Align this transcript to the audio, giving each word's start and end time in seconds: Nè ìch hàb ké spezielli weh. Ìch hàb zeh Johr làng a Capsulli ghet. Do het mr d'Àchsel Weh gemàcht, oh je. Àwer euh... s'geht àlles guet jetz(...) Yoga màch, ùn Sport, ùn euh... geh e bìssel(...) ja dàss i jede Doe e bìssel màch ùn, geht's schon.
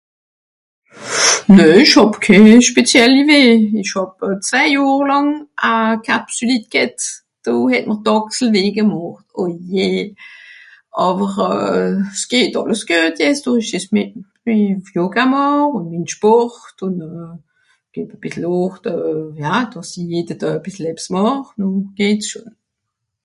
Nè 1.55 1.65
ìch 1.81 1.93
hàb 1.97 2.11
ké 2.23 2.33
spezielli 2.69 3.23
weh. 3.29 3.51
Ìch 3.81 3.93
hàb 3.97 4.11
zeh 4.49 4.67
Johr 4.75 5.01
làng 5.11 5.31
a 5.71 5.73
Capsulli 6.07 6.57
ghet. 6.73 6.97
Do 7.43 7.53
het 7.71 7.85
mr 7.89 7.97
d'Àchsel 8.05 8.49
Weh 8.55 8.71
gemàcht, 8.77 9.27
oh 9.41 9.51
je. 9.73 9.89
Àwer 11.05 11.31
euh... 11.49 11.93
s'geht 12.21 12.55
àlles 12.59 12.83
guet 12.89 13.17
jetz(...) 13.19 13.41
Yoga 14.97 15.23
màch, 15.33 15.75
ùn 15.77 15.89
Sport, 16.13 16.77
ùn 16.85 16.95
euh... 17.09 17.31
geh 17.93 18.11
e 18.13 18.15
bìssel(...) 18.21 18.45
ja 19.43 19.53
dàss 19.71 19.91
i 19.99 20.01
jede 20.11 20.33
Doe 20.41 20.53
e 20.57 20.63
bìssel 20.63 20.85
màch 21.13 21.49
ùn, 21.65 21.73
geht's 21.99 22.27
schon. 22.29 22.49